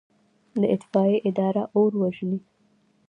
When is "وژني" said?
2.01-2.39